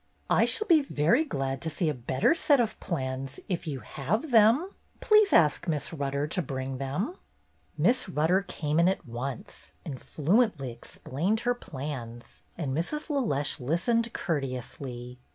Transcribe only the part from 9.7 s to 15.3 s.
and fluently explained her plans, and Mrs. LeLeche lis tened courteously.